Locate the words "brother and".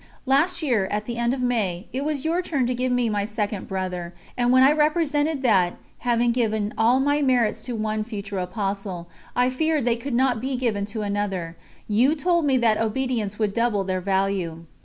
3.67-4.51